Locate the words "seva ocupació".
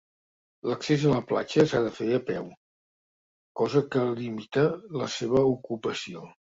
5.21-6.31